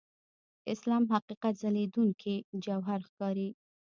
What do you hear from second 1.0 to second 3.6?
حقیقت ځلېدونکي جوهر ښکاري.